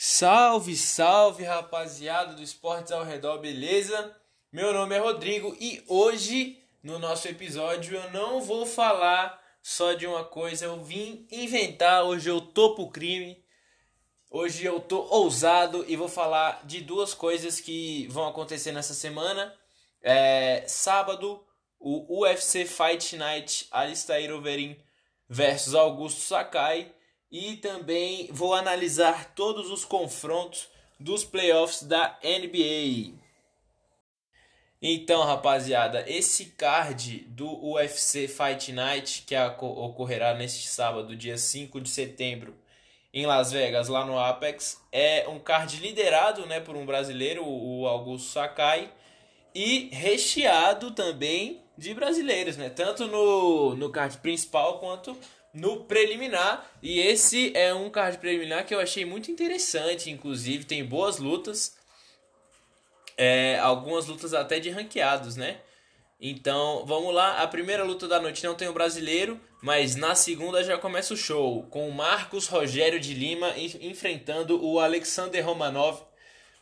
Salve, 0.00 0.76
salve 0.76 1.42
rapaziada 1.42 2.32
do 2.32 2.40
Esportes 2.40 2.92
ao 2.92 3.02
Redor, 3.02 3.40
beleza? 3.40 4.16
Meu 4.52 4.72
nome 4.72 4.94
é 4.94 4.98
Rodrigo 5.00 5.56
e 5.58 5.82
hoje 5.88 6.62
no 6.84 7.00
nosso 7.00 7.26
episódio 7.26 7.96
eu 7.96 8.10
não 8.12 8.40
vou 8.40 8.64
falar 8.64 9.42
só 9.60 9.94
de 9.94 10.06
uma 10.06 10.24
coisa, 10.24 10.66
eu 10.66 10.80
vim 10.84 11.26
inventar, 11.32 12.04
hoje 12.04 12.30
eu 12.30 12.40
tô 12.40 12.76
pro 12.76 12.88
crime, 12.88 13.42
hoje 14.30 14.64
eu 14.64 14.78
tô 14.78 15.00
ousado 15.00 15.84
e 15.88 15.96
vou 15.96 16.08
falar 16.08 16.64
de 16.64 16.80
duas 16.80 17.12
coisas 17.12 17.60
que 17.60 18.06
vão 18.06 18.28
acontecer 18.28 18.70
nessa 18.70 18.94
semana. 18.94 19.52
É, 20.00 20.62
sábado, 20.68 21.44
o 21.80 22.20
UFC 22.20 22.64
Fight 22.64 23.16
Night 23.16 23.66
Alistair 23.72 24.32
Overeem 24.32 24.80
versus 25.28 25.74
Augusto 25.74 26.20
Sakai 26.20 26.94
e 27.30 27.56
também 27.56 28.28
vou 28.32 28.54
analisar 28.54 29.34
todos 29.34 29.70
os 29.70 29.84
confrontos 29.84 30.68
dos 30.98 31.24
playoffs 31.24 31.82
da 31.82 32.18
NBA. 32.22 33.14
Então, 34.80 35.24
rapaziada, 35.24 36.04
esse 36.06 36.46
card 36.46 37.18
do 37.30 37.48
UFC 37.72 38.28
Fight 38.28 38.72
Night 38.72 39.24
que 39.26 39.34
ocorrerá 39.36 40.34
neste 40.34 40.68
sábado, 40.68 41.16
dia 41.16 41.36
5 41.36 41.80
de 41.80 41.88
setembro, 41.88 42.54
em 43.12 43.26
Las 43.26 43.50
Vegas, 43.50 43.88
lá 43.88 44.04
no 44.04 44.18
Apex, 44.18 44.80
é 44.92 45.26
um 45.28 45.40
card 45.40 45.78
liderado, 45.80 46.46
né, 46.46 46.60
por 46.60 46.76
um 46.76 46.86
brasileiro, 46.86 47.44
o 47.44 47.88
Augusto 47.88 48.28
Sakai, 48.28 48.92
e 49.52 49.88
recheado 49.92 50.92
também 50.92 51.60
de 51.76 51.92
brasileiros, 51.94 52.56
né, 52.56 52.68
tanto 52.70 53.08
no, 53.08 53.74
no 53.74 53.90
card 53.90 54.18
principal 54.18 54.78
quanto 54.78 55.16
no 55.58 55.84
preliminar. 55.84 56.70
E 56.82 57.00
esse 57.00 57.52
é 57.56 57.74
um 57.74 57.90
card 57.90 58.18
preliminar 58.18 58.64
que 58.64 58.74
eu 58.74 58.80
achei 58.80 59.04
muito 59.04 59.30
interessante, 59.30 60.10
inclusive 60.10 60.64
tem 60.64 60.84
boas 60.84 61.18
lutas. 61.18 61.76
É, 63.16 63.58
algumas 63.58 64.06
lutas 64.06 64.32
até 64.32 64.60
de 64.60 64.70
ranqueados, 64.70 65.34
né? 65.36 65.60
Então, 66.20 66.84
vamos 66.86 67.12
lá. 67.12 67.42
A 67.42 67.48
primeira 67.48 67.82
luta 67.82 68.06
da 68.06 68.20
noite 68.20 68.44
não 68.44 68.54
tem 68.54 68.68
o 68.68 68.72
brasileiro, 68.72 69.40
mas 69.60 69.96
na 69.96 70.14
segunda 70.14 70.62
já 70.62 70.78
começa 70.78 71.14
o 71.14 71.16
show, 71.16 71.64
com 71.64 71.88
o 71.88 71.92
Marcos 71.92 72.46
Rogério 72.46 73.00
de 73.00 73.14
Lima 73.14 73.52
enfrentando 73.80 74.64
o 74.64 74.78
Alexander 74.78 75.44
Romanov 75.44 76.02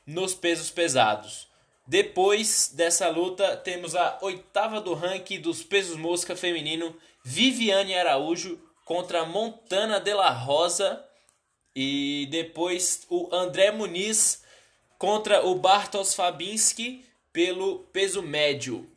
nos 0.06 0.34
pesos 0.34 0.70
pesados. 0.70 1.48
Depois 1.86 2.72
dessa 2.74 3.08
luta, 3.08 3.56
temos 3.56 3.94
a 3.94 4.18
oitava 4.22 4.80
do 4.80 4.92
ranking 4.92 5.40
dos 5.40 5.62
pesos 5.62 5.96
mosca 5.96 6.34
feminino, 6.34 6.96
Viviane 7.22 7.94
Araújo 7.94 8.58
contra 8.86 9.26
Montana 9.26 9.98
de 9.98 10.14
la 10.14 10.30
Rosa 10.30 11.04
e 11.74 12.28
depois 12.30 13.04
o 13.10 13.28
André 13.34 13.72
Muniz 13.72 14.44
contra 14.96 15.44
o 15.44 15.56
Bartosz 15.56 16.14
Fabinski 16.14 17.04
pelo 17.32 17.80
peso 17.92 18.22
médio. 18.22 18.88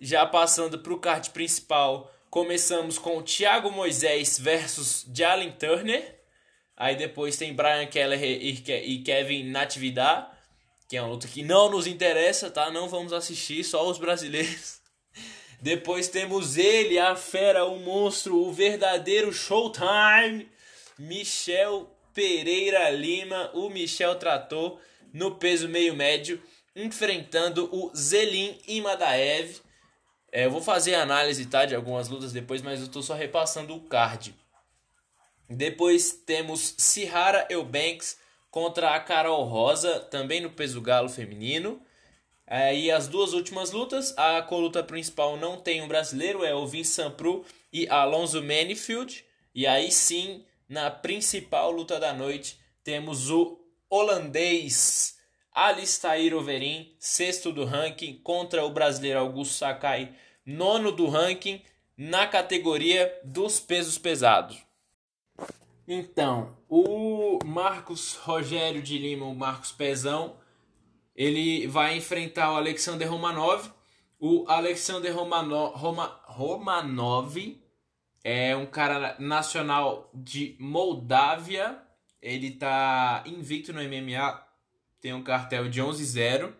Já 0.00 0.26
passando 0.26 0.80
para 0.80 0.92
o 0.92 0.98
card 0.98 1.30
principal, 1.30 2.12
começamos 2.28 2.98
com 2.98 3.22
Thiago 3.22 3.70
Moisés 3.70 4.40
versus 4.40 5.06
Jalen 5.14 5.52
Turner. 5.52 6.18
Aí 6.76 6.96
depois 6.96 7.36
tem 7.36 7.54
Brian 7.54 7.86
Keller 7.86 8.20
e 8.22 8.98
Kevin 9.04 9.44
Natividad, 9.44 10.32
que 10.88 10.96
é 10.96 11.00
uma 11.00 11.10
luta 11.12 11.28
que 11.28 11.44
não 11.44 11.70
nos 11.70 11.86
interessa, 11.86 12.50
tá? 12.50 12.72
Não 12.72 12.88
vamos 12.88 13.12
assistir, 13.12 13.62
só 13.62 13.88
os 13.88 13.98
brasileiros. 13.98 14.77
Depois 15.60 16.08
temos 16.08 16.56
ele, 16.56 16.98
a 16.98 17.16
fera, 17.16 17.64
o 17.64 17.78
monstro, 17.80 18.36
o 18.36 18.52
verdadeiro 18.52 19.32
Showtime, 19.32 20.48
Michel 20.98 21.90
Pereira 22.14 22.90
Lima, 22.90 23.50
o 23.54 23.68
Michel 23.68 24.14
Trator 24.16 24.78
no 25.12 25.36
peso 25.36 25.68
meio 25.68 25.94
médio, 25.94 26.40
enfrentando 26.76 27.68
o 27.72 27.90
Zelin 27.94 28.58
Imadaev. 28.68 29.60
É, 30.30 30.44
eu 30.46 30.50
vou 30.50 30.60
fazer 30.60 30.94
análise 30.94 31.46
tá, 31.46 31.64
de 31.64 31.74
algumas 31.74 32.08
lutas 32.08 32.32
depois, 32.32 32.62
mas 32.62 32.78
eu 32.78 32.86
estou 32.86 33.02
só 33.02 33.14
repassando 33.14 33.74
o 33.74 33.80
card. 33.80 34.34
Depois 35.48 36.12
temos 36.12 36.74
Sihara 36.76 37.46
Eubanks 37.50 38.18
contra 38.50 38.94
a 38.94 39.00
Carol 39.00 39.44
Rosa, 39.44 40.00
também 40.00 40.40
no 40.40 40.50
peso 40.50 40.80
galo 40.80 41.08
feminino. 41.08 41.80
É, 42.50 42.74
e 42.74 42.90
as 42.90 43.06
duas 43.06 43.34
últimas 43.34 43.72
lutas, 43.72 44.16
a 44.16 44.40
coluta 44.40 44.82
principal 44.82 45.36
não 45.36 45.60
tem 45.60 45.82
um 45.82 45.88
brasileiro, 45.88 46.42
é 46.42 46.54
o 46.54 46.66
Vincent 46.66 47.12
Pru 47.12 47.44
e 47.70 47.86
Alonso 47.88 48.42
Manifield. 48.42 49.22
E 49.54 49.66
aí 49.66 49.90
sim, 49.90 50.42
na 50.66 50.90
principal 50.90 51.70
luta 51.70 52.00
da 52.00 52.14
noite, 52.14 52.58
temos 52.82 53.30
o 53.30 53.60
holandês 53.90 55.18
Alistair 55.52 56.34
Overeem, 56.34 56.96
sexto 56.98 57.52
do 57.52 57.66
ranking, 57.66 58.14
contra 58.22 58.64
o 58.64 58.70
brasileiro 58.70 59.18
Augusto 59.18 59.54
Sakai, 59.54 60.14
nono 60.46 60.90
do 60.90 61.06
ranking, 61.06 61.60
na 61.98 62.26
categoria 62.26 63.14
dos 63.24 63.60
pesos 63.60 63.98
pesados. 63.98 64.56
Então, 65.86 66.56
o 66.66 67.38
Marcos 67.44 68.14
Rogério 68.14 68.80
de 68.80 68.96
Lima, 68.96 69.26
o 69.26 69.34
Marcos 69.34 69.72
Pezão, 69.72 70.36
ele 71.18 71.66
vai 71.66 71.96
enfrentar 71.96 72.52
o 72.52 72.56
Alexander 72.56 73.10
Romanov. 73.10 73.72
O 74.20 74.44
Alexander 74.46 75.12
Romanov, 75.12 75.76
Roma, 75.76 76.20
Romanov 76.26 77.60
é 78.22 78.54
um 78.54 78.66
cara 78.66 79.16
nacional 79.18 80.08
de 80.14 80.54
Moldávia. 80.60 81.82
Ele 82.22 82.52
tá 82.52 83.24
invicto 83.26 83.72
no 83.72 83.82
MMA, 83.82 84.46
tem 85.00 85.12
um 85.12 85.24
cartel 85.24 85.68
de 85.68 85.82
11-0. 85.82 86.52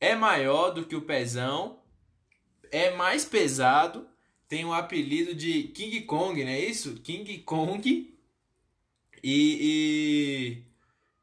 É 0.00 0.14
maior 0.14 0.70
do 0.70 0.84
que 0.84 0.94
o 0.94 1.02
Pezão, 1.02 1.80
é 2.70 2.92
mais 2.92 3.24
pesado, 3.24 4.06
tem 4.46 4.64
o 4.64 4.68
um 4.68 4.72
apelido 4.72 5.34
de 5.34 5.64
King 5.64 6.02
Kong, 6.02 6.44
não 6.44 6.50
é 6.52 6.60
isso? 6.60 6.94
King 7.00 7.38
Kong. 7.38 8.16
E, 9.20 10.54
e 10.54 10.67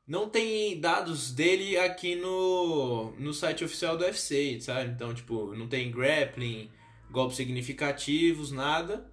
não 0.07 0.29
tem 0.29 0.79
dados 0.79 1.31
dele 1.31 1.77
aqui 1.77 2.16
no, 2.16 3.11
no 3.17 3.33
site 3.33 3.63
oficial 3.63 3.97
do 3.97 4.03
UFC, 4.03 4.59
sabe? 4.61 4.91
Então, 4.91 5.13
tipo, 5.13 5.55
não 5.55 5.67
tem 5.67 5.91
grappling, 5.91 6.69
golpes 7.09 7.38
significativos, 7.38 8.51
nada. 8.51 9.11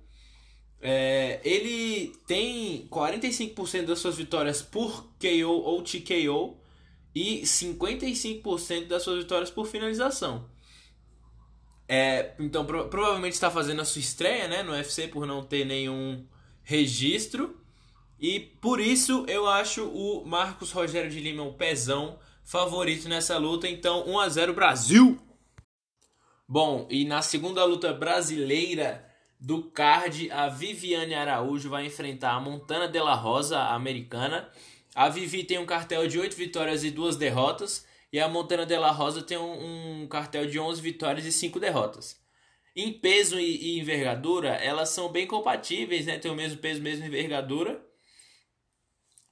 É, 0.81 1.41
ele 1.45 2.13
tem 2.27 2.89
45% 2.89 3.87
das 3.87 4.01
suas 4.01 4.17
vitórias 4.17 4.61
por 4.61 5.09
KO 5.19 5.49
ou 5.49 5.83
TKO 5.83 6.59
e 7.15 7.43
55% 7.43 8.89
das 8.89 9.03
suas 9.03 9.23
vitórias 9.23 9.51
por 9.51 9.67
finalização. 9.67 10.51
É, 11.89 12.35
então, 12.39 12.67
pro, 12.67 12.89
provavelmente 12.89 13.35
está 13.35 13.51
fazendo 13.51 13.81
a 13.81 13.85
sua 13.85 14.01
estreia 14.01 14.49
né, 14.49 14.63
no 14.63 14.73
UFC 14.73 15.09
por 15.09 15.27
não 15.27 15.45
ter 15.45 15.65
nenhum 15.65 16.27
registro. 16.63 17.62
E 18.23 18.39
por 18.39 18.81
isso 18.81 19.27
eu 19.27 19.49
acho 19.49 19.85
o 19.85 20.25
Marcos 20.25 20.71
Rogério 20.71 21.11
de 21.11 21.19
Lima 21.19 21.43
o 21.43 21.55
pezão 21.55 22.21
favorito 22.45 23.09
nessa 23.09 23.37
luta. 23.37 23.69
Então 23.69 24.07
1 24.07 24.21
a 24.21 24.29
0 24.29 24.55
Brasil. 24.55 25.21
Bom, 26.49 26.87
e 26.89 27.05
na 27.05 27.21
segunda 27.21 27.65
luta 27.65 27.93
brasileira 27.93 29.05
do 29.41 29.65
card, 29.65 30.31
a 30.31 30.49
Viviane 30.49 31.15
Araújo 31.15 31.69
vai 31.69 31.85
enfrentar 31.85 32.35
a 32.35 32.41
Montana 32.41 32.87
de 32.87 33.01
la 33.01 33.15
Rosa, 33.15 33.59
americana. 33.59 34.49
A 34.95 35.09
Vivi 35.09 35.43
tem 35.43 35.59
um 35.59 35.67
cartel 35.67 36.07
de 36.07 36.21
8 36.21 36.37
vitórias 36.37 36.85
e 36.85 36.93
2 36.93 37.17
derrotas. 37.17 37.85
E 38.13 38.21
a 38.21 38.29
Montana 38.29 38.65
de 38.65 38.79
la 38.79 38.93
Rosa 38.93 39.23
tem 39.23 39.37
um, 39.37 40.03
um 40.03 40.07
cartel 40.07 40.47
de 40.47 40.61
11 40.61 40.81
vitórias 40.81 41.27
e 41.27 41.33
5 41.33 41.59
derrotas. 41.59 42.21
Em 42.77 42.93
peso 42.93 43.41
e, 43.41 43.75
e 43.75 43.81
envergadura, 43.81 44.51
elas 44.51 44.91
são 44.91 45.11
bem 45.11 45.27
compatíveis, 45.27 46.07
né? 46.07 46.19
Tem 46.19 46.31
o 46.31 46.37
mesmo 46.37 46.59
peso, 46.59 46.81
mesma 46.81 47.07
envergadura. 47.07 47.85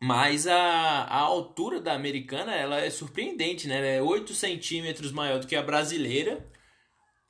Mas 0.02 0.46
a, 0.46 0.56
a 0.56 1.18
altura 1.18 1.78
da 1.78 1.92
americana 1.92 2.54
ela 2.54 2.80
é 2.80 2.88
surpreendente, 2.88 3.68
né? 3.68 3.76
Ela 3.76 3.86
é 3.86 4.02
8 4.02 4.32
centímetros 4.32 5.12
maior 5.12 5.38
do 5.38 5.46
que 5.46 5.54
a 5.54 5.62
brasileira. 5.62 6.50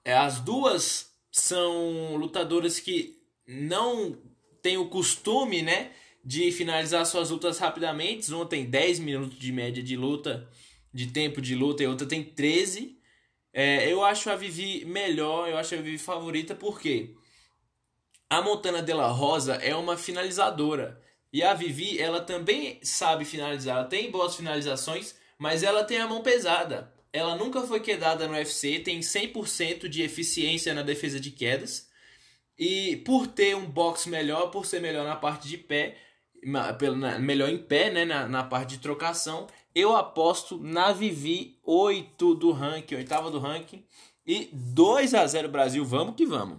É, 0.04 0.14
as 0.16 0.40
duas 0.40 1.10
são 1.32 2.14
lutadoras 2.16 2.78
que 2.78 3.18
não 3.46 4.16
têm 4.62 4.78
o 4.78 4.88
costume, 4.88 5.62
né? 5.62 5.90
De 6.24 6.52
finalizar 6.52 7.04
suas 7.06 7.30
lutas 7.30 7.58
rapidamente. 7.58 8.32
Uma 8.32 8.46
tem 8.46 8.70
10 8.70 9.00
minutos 9.00 9.36
de 9.36 9.50
média 9.50 9.82
de 9.82 9.96
luta, 9.96 10.48
de 10.94 11.08
tempo 11.08 11.40
de 11.40 11.56
luta, 11.56 11.82
e 11.82 11.88
outra 11.88 12.06
tem 12.06 12.22
13. 12.22 12.96
É, 13.52 13.92
eu 13.92 14.04
acho 14.04 14.30
a 14.30 14.36
Vivi 14.36 14.84
melhor, 14.84 15.48
eu 15.48 15.56
acho 15.56 15.74
a 15.74 15.78
Vivi 15.78 15.98
favorita, 15.98 16.54
porque 16.54 17.16
a 18.28 18.40
Montana 18.40 18.80
de 18.80 18.92
la 18.92 19.08
Rosa 19.08 19.54
é 19.56 19.74
uma 19.74 19.96
finalizadora. 19.96 21.02
E 21.32 21.42
a 21.42 21.54
Vivi, 21.54 21.98
ela 21.98 22.20
também 22.20 22.80
sabe 22.82 23.24
finalizar, 23.24 23.78
ela 23.78 23.86
tem 23.86 24.10
boas 24.10 24.34
finalizações, 24.34 25.14
mas 25.38 25.62
ela 25.62 25.84
tem 25.84 25.98
a 25.98 26.08
mão 26.08 26.22
pesada. 26.22 26.92
Ela 27.12 27.36
nunca 27.36 27.62
foi 27.62 27.80
quedada 27.80 28.26
no 28.26 28.34
UFC, 28.34 28.80
tem 28.80 29.00
100% 29.00 29.88
de 29.88 30.02
eficiência 30.02 30.74
na 30.74 30.82
defesa 30.82 31.18
de 31.20 31.30
quedas. 31.30 31.88
E 32.58 32.96
por 32.98 33.26
ter 33.26 33.56
um 33.56 33.66
box 33.66 34.06
melhor, 34.06 34.50
por 34.50 34.66
ser 34.66 34.80
melhor 34.80 35.06
na 35.06 35.16
parte 35.16 35.48
de 35.48 35.56
pé, 35.56 35.96
melhor 37.20 37.48
em 37.48 37.58
pé, 37.58 37.90
né, 37.90 38.04
na, 38.04 38.28
na 38.28 38.44
parte 38.44 38.70
de 38.70 38.78
trocação. 38.78 39.46
Eu 39.74 39.96
aposto 39.96 40.58
na 40.58 40.92
Vivi 40.92 41.58
8 41.64 42.34
do 42.34 42.52
ranking, 42.52 42.96
oitava 42.96 43.30
do 43.30 43.38
ranking. 43.38 43.84
E 44.26 44.48
2 44.52 45.14
a 45.14 45.26
0 45.26 45.48
Brasil, 45.48 45.84
vamos 45.84 46.14
que 46.14 46.26
vamos. 46.26 46.58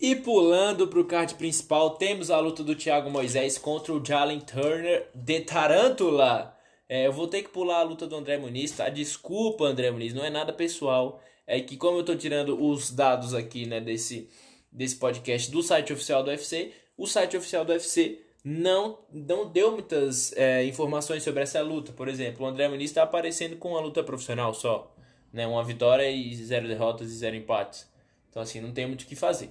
E 0.00 0.16
pulando 0.16 0.88
para 0.88 0.98
o 0.98 1.04
card 1.04 1.34
principal, 1.34 1.90
temos 1.90 2.30
a 2.30 2.40
luta 2.40 2.64
do 2.64 2.74
Thiago 2.74 3.10
Moisés 3.10 3.58
contra 3.58 3.92
o 3.92 4.02
Jalen 4.02 4.40
Turner 4.40 5.06
de 5.14 5.40
Tarântula. 5.40 6.56
É, 6.88 7.06
eu 7.06 7.12
vou 7.12 7.28
ter 7.28 7.42
que 7.42 7.50
pular 7.50 7.80
a 7.80 7.82
luta 7.82 8.06
do 8.06 8.16
André 8.16 8.38
Muniz, 8.38 8.72
tá? 8.72 8.88
Desculpa, 8.88 9.66
André 9.66 9.90
Muniz, 9.90 10.14
não 10.14 10.24
é 10.24 10.30
nada 10.30 10.54
pessoal. 10.54 11.20
É 11.46 11.60
que 11.60 11.76
como 11.76 11.98
eu 11.98 12.00
estou 12.00 12.16
tirando 12.16 12.58
os 12.66 12.90
dados 12.90 13.34
aqui, 13.34 13.66
né, 13.66 13.78
desse, 13.78 14.30
desse 14.72 14.96
podcast 14.96 15.50
do 15.50 15.62
site 15.62 15.92
oficial 15.92 16.22
do 16.22 16.30
UFC, 16.30 16.72
o 16.96 17.06
site 17.06 17.36
oficial 17.36 17.62
do 17.62 17.72
UFC 17.72 18.22
não, 18.42 19.00
não 19.12 19.52
deu 19.52 19.72
muitas 19.72 20.32
é, 20.32 20.64
informações 20.64 21.22
sobre 21.22 21.42
essa 21.42 21.60
luta. 21.60 21.92
Por 21.92 22.08
exemplo, 22.08 22.46
o 22.46 22.48
André 22.48 22.68
Muniz 22.68 22.90
está 22.90 23.02
aparecendo 23.02 23.56
com 23.56 23.72
uma 23.72 23.80
luta 23.80 24.02
profissional 24.02 24.54
só. 24.54 24.96
Né? 25.30 25.46
Uma 25.46 25.62
vitória 25.62 26.10
e 26.10 26.34
zero 26.36 26.66
derrotas 26.66 27.10
e 27.10 27.14
zero 27.16 27.36
empates. 27.36 27.86
Então, 28.30 28.40
assim, 28.40 28.62
não 28.62 28.72
tem 28.72 28.86
muito 28.86 29.02
o 29.02 29.06
que 29.06 29.14
fazer. 29.14 29.50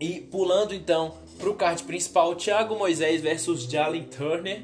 E 0.00 0.20
pulando 0.20 0.74
então 0.74 1.16
para 1.38 1.50
o 1.50 1.54
card 1.54 1.82
principal, 1.84 2.34
Thiago 2.34 2.76
Moisés 2.76 3.20
versus 3.20 3.64
Jalen 3.64 4.04
Turner. 4.04 4.62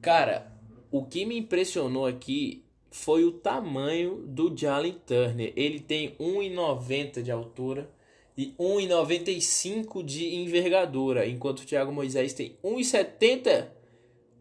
Cara, 0.00 0.50
o 0.90 1.04
que 1.04 1.24
me 1.24 1.38
impressionou 1.38 2.06
aqui 2.06 2.64
foi 2.90 3.24
o 3.24 3.32
tamanho 3.32 4.24
do 4.26 4.56
Jalen 4.56 4.96
Turner. 5.06 5.52
Ele 5.56 5.80
tem 5.80 6.16
1,90 6.18 7.22
de 7.22 7.30
altura 7.30 7.90
e 8.36 8.54
1,95 8.58 10.04
de 10.04 10.34
envergadura, 10.36 11.26
enquanto 11.26 11.60
o 11.60 11.66
Thiago 11.66 11.92
Moisés 11.92 12.32
tem 12.32 12.56
1,70 12.64 13.80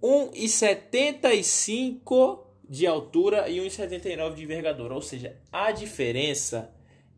1,75 0.02 2.40
de 2.68 2.88
altura 2.88 3.48
e 3.50 3.58
1,79 3.58 4.36
de 4.36 4.44
envergadura, 4.44 4.94
ou 4.94 5.02
seja, 5.02 5.36
a 5.52 5.72
diferença 5.72 6.72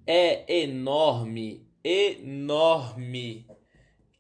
é 0.08 0.62
enorme, 0.62 1.68
enorme. 1.84 3.46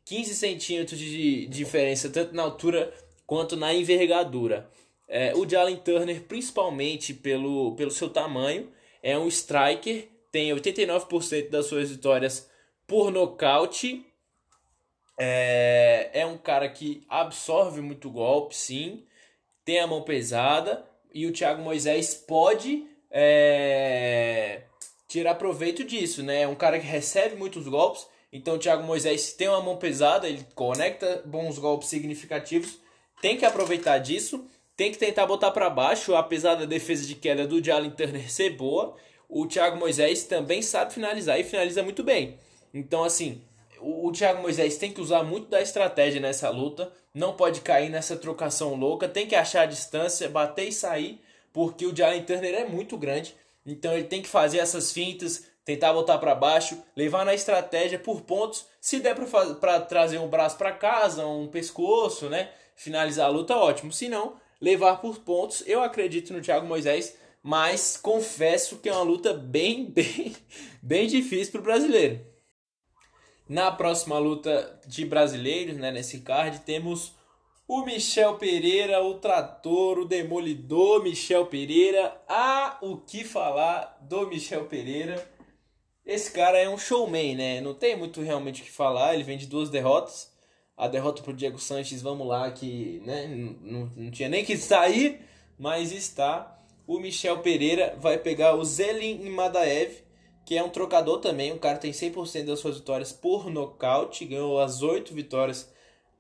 15 0.05 0.35
centímetros 0.35 0.99
de 0.99 1.45
diferença 1.47 2.09
tanto 2.09 2.33
na 2.35 2.43
altura 2.43 2.93
quanto 3.25 3.55
na 3.55 3.73
envergadura. 3.73 4.69
É, 5.07 5.33
o 5.35 5.47
Jalen 5.47 5.77
Turner, 5.77 6.21
principalmente 6.23 7.13
pelo, 7.13 7.75
pelo 7.75 7.91
seu 7.91 8.09
tamanho, 8.09 8.71
é 9.03 9.17
um 9.17 9.27
striker, 9.27 10.07
tem 10.31 10.51
89% 10.51 11.49
das 11.49 11.65
suas 11.65 11.89
vitórias 11.89 12.49
por 12.87 13.11
nocaute. 13.11 14.05
É, 15.19 16.09
é 16.13 16.25
um 16.25 16.37
cara 16.37 16.69
que 16.69 17.03
absorve 17.07 17.81
muito 17.81 18.09
golpe, 18.09 18.55
sim. 18.55 19.05
Tem 19.63 19.79
a 19.79 19.87
mão 19.87 20.01
pesada. 20.01 20.85
E 21.13 21.25
o 21.25 21.33
Thiago 21.33 21.61
Moisés 21.61 22.13
pode 22.13 22.87
é, 23.09 24.61
tirar 25.11 25.35
proveito 25.35 25.83
disso, 25.83 26.23
né? 26.23 26.43
É 26.43 26.47
um 26.47 26.55
cara 26.55 26.79
que 26.79 26.87
recebe 26.87 27.35
muitos 27.35 27.67
golpes. 27.67 28.07
Então 28.31 28.55
o 28.55 28.57
Thiago 28.57 28.83
Moisés 28.83 29.33
tem 29.33 29.49
uma 29.49 29.59
mão 29.59 29.75
pesada, 29.75 30.25
ele 30.25 30.47
conecta 30.55 31.21
bons 31.25 31.59
golpes 31.59 31.89
significativos. 31.89 32.77
Tem 33.21 33.35
que 33.35 33.43
aproveitar 33.43 33.97
disso. 33.97 34.45
Tem 34.77 34.89
que 34.89 34.97
tentar 34.97 35.25
botar 35.25 35.51
para 35.51 35.69
baixo, 35.69 36.15
apesar 36.15 36.55
da 36.55 36.63
defesa 36.63 37.05
de 37.05 37.15
queda 37.15 37.45
do 37.45 37.61
Jalen 37.61 37.91
Turner 37.91 38.31
ser 38.31 38.51
boa. 38.51 38.95
O 39.27 39.45
Thiago 39.45 39.77
Moisés 39.77 40.23
também 40.23 40.61
sabe 40.61 40.93
finalizar 40.93 41.37
e 41.37 41.43
finaliza 41.43 41.83
muito 41.83 42.03
bem. 42.03 42.37
Então, 42.73 43.03
assim, 43.03 43.41
o, 43.81 44.07
o 44.07 44.11
Thiago 44.13 44.41
Moisés 44.41 44.77
tem 44.77 44.93
que 44.93 45.01
usar 45.01 45.23
muito 45.23 45.49
da 45.49 45.61
estratégia 45.61 46.21
nessa 46.21 46.49
luta. 46.49 46.89
Não 47.13 47.33
pode 47.33 47.59
cair 47.59 47.89
nessa 47.89 48.15
trocação 48.15 48.75
louca. 48.75 49.09
Tem 49.09 49.27
que 49.27 49.35
achar 49.35 49.63
a 49.63 49.65
distância, 49.65 50.29
bater 50.29 50.69
e 50.69 50.71
sair. 50.71 51.19
Porque 51.51 51.85
o 51.85 51.93
Jalen 51.93 52.23
Turner 52.23 52.55
é 52.55 52.65
muito 52.65 52.97
grande. 52.97 53.35
Então 53.65 53.93
ele 53.93 54.05
tem 54.05 54.21
que 54.21 54.27
fazer 54.27 54.57
essas 54.57 54.91
fintas, 54.91 55.45
tentar 55.63 55.93
voltar 55.93 56.17
para 56.17 56.35
baixo, 56.35 56.81
levar 56.95 57.25
na 57.25 57.33
estratégia 57.33 57.99
por 57.99 58.21
pontos. 58.21 58.65
Se 58.79 58.99
der 58.99 59.15
para 59.59 59.81
trazer 59.81 60.17
um 60.17 60.27
braço 60.27 60.57
para 60.57 60.71
casa, 60.71 61.25
um 61.25 61.47
pescoço, 61.47 62.29
né? 62.29 62.51
Finalizar 62.75 63.27
a 63.27 63.29
luta, 63.29 63.55
ótimo. 63.55 63.91
Se 63.91 64.09
não, 64.09 64.35
levar 64.59 64.97
por 64.97 65.19
pontos. 65.19 65.63
Eu 65.67 65.83
acredito 65.83 66.33
no 66.33 66.41
Thiago 66.41 66.65
Moisés, 66.65 67.15
mas 67.43 67.97
confesso 67.97 68.77
que 68.77 68.89
é 68.89 68.93
uma 68.93 69.03
luta 69.03 69.33
bem, 69.33 69.85
bem, 69.91 70.35
bem 70.81 71.07
difícil 71.07 71.51
para 71.51 71.61
o 71.61 71.63
brasileiro. 71.63 72.31
Na 73.47 73.71
próxima 73.71 74.17
luta 74.17 74.79
de 74.87 75.05
brasileiros, 75.05 75.75
né, 75.75 75.91
nesse 75.91 76.19
card, 76.21 76.59
temos 76.61 77.13
o 77.67 77.85
Michel 77.85 78.37
Pereira, 78.37 79.01
o 79.03 79.15
trator, 79.15 79.99
o 79.99 80.05
demolidor 80.05 81.03
Michel 81.03 81.45
Pereira. 81.45 82.21
Há 82.27 82.77
o 82.81 82.97
que 82.97 83.23
falar 83.23 83.97
do 84.01 84.27
Michel 84.27 84.65
Pereira. 84.65 85.25
Esse 86.05 86.31
cara 86.31 86.57
é 86.57 86.69
um 86.69 86.77
showman, 86.77 87.35
né? 87.35 87.61
Não 87.61 87.73
tem 87.73 87.95
muito 87.95 88.21
realmente 88.21 88.61
o 88.61 88.65
que 88.65 88.71
falar. 88.71 89.13
Ele 89.13 89.23
vem 89.23 89.37
de 89.37 89.47
duas 89.47 89.69
derrotas. 89.69 90.31
A 90.75 90.87
derrota 90.87 91.21
pro 91.21 91.33
Diego 91.33 91.59
Sanches, 91.59 92.01
vamos 92.01 92.27
lá, 92.27 92.51
que 92.51 93.01
né, 93.05 93.27
não, 93.27 93.85
não 93.95 94.11
tinha 94.11 94.27
nem 94.27 94.43
que 94.43 94.57
sair, 94.57 95.21
mas 95.57 95.91
está. 95.91 96.59
O 96.87 96.99
Michel 96.99 97.39
Pereira 97.39 97.95
vai 97.99 98.17
pegar 98.17 98.55
o 98.55 98.65
Zelin 98.65 99.29
Madaev 99.29 100.01
que 100.45 100.57
é 100.57 100.63
um 100.63 100.69
trocador 100.69 101.19
também. 101.19 101.51
O 101.51 101.59
cara 101.59 101.77
tem 101.77 101.91
100% 101.91 102.45
das 102.45 102.59
suas 102.59 102.77
vitórias 102.77 103.11
por 103.11 103.49
nocaute, 103.49 104.25
ganhou 104.25 104.59
as 104.59 104.81
8 104.81 105.13
vitórias 105.13 105.71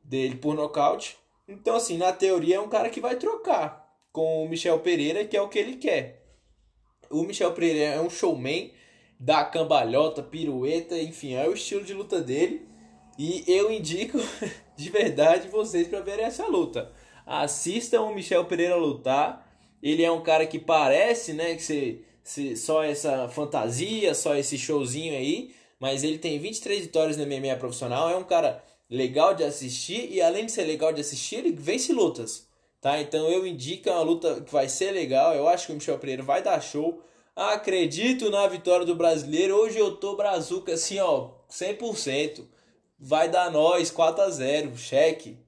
dele 0.03 0.35
por 0.35 0.55
nocaute. 0.55 1.17
Então, 1.51 1.75
assim, 1.75 1.97
na 1.97 2.13
teoria 2.13 2.55
é 2.55 2.59
um 2.59 2.69
cara 2.69 2.89
que 2.89 3.01
vai 3.01 3.15
trocar 3.17 3.91
com 4.11 4.45
o 4.45 4.49
Michel 4.49 4.79
Pereira, 4.79 5.25
que 5.25 5.35
é 5.35 5.41
o 5.41 5.49
que 5.49 5.59
ele 5.59 5.75
quer. 5.75 6.23
O 7.09 7.23
Michel 7.23 7.51
Pereira 7.51 7.95
é 7.95 8.01
um 8.01 8.09
showman, 8.09 8.71
dá 9.19 9.43
cambalhota, 9.43 10.23
pirueta, 10.23 10.97
enfim, 10.97 11.33
é 11.33 11.47
o 11.47 11.53
estilo 11.53 11.83
de 11.83 11.93
luta 11.93 12.21
dele. 12.21 12.65
E 13.19 13.43
eu 13.47 13.71
indico 13.71 14.17
de 14.75 14.89
verdade 14.89 15.49
vocês 15.49 15.87
para 15.87 15.99
verem 15.99 16.25
essa 16.25 16.47
luta. 16.47 16.91
Assistam 17.25 18.03
o 18.03 18.15
Michel 18.15 18.45
Pereira 18.45 18.75
lutar. 18.75 19.47
Ele 19.83 20.03
é 20.03 20.11
um 20.11 20.21
cara 20.21 20.45
que 20.45 20.57
parece, 20.57 21.33
né, 21.33 21.55
que 21.55 21.61
se, 22.23 22.55
só 22.55 22.83
essa 22.83 23.27
fantasia, 23.27 24.13
só 24.13 24.35
esse 24.35 24.57
showzinho 24.57 25.13
aí, 25.13 25.53
mas 25.79 26.03
ele 26.03 26.17
tem 26.17 26.39
23 26.39 26.83
vitórias 26.83 27.17
no 27.17 27.25
MMA 27.25 27.55
profissional, 27.57 28.09
é 28.09 28.15
um 28.15 28.23
cara 28.23 28.63
legal 28.91 29.33
de 29.33 29.43
assistir 29.45 30.11
e 30.11 30.21
além 30.21 30.45
de 30.45 30.51
ser 30.51 30.65
legal 30.65 30.91
de 30.91 30.99
assistir, 30.99 31.37
ele 31.37 31.53
vence 31.53 31.93
lutas, 31.93 32.45
tá? 32.81 32.99
Então 32.99 33.29
eu 33.29 33.47
indico 33.47 33.89
uma 33.89 34.01
luta 34.01 34.41
que 34.41 34.51
vai 34.51 34.67
ser 34.67 34.91
legal, 34.91 35.33
eu 35.33 35.47
acho 35.47 35.67
que 35.67 35.71
o 35.71 35.75
Michel 35.75 35.97
Pereira 35.97 36.21
vai 36.21 36.43
dar 36.43 36.61
show. 36.61 37.01
Acredito 37.33 38.29
na 38.29 38.45
vitória 38.47 38.85
do 38.85 38.93
brasileiro. 38.93 39.55
Hoje 39.55 39.79
eu 39.79 39.95
tô 39.95 40.17
brazuca 40.17 40.73
assim, 40.73 40.99
ó, 40.99 41.29
100%. 41.49 42.45
Vai 42.99 43.29
dar 43.29 43.49
nós 43.49 43.89
4 43.89 44.23
a 44.23 44.29
0, 44.29 44.77
cheque. 44.77 45.39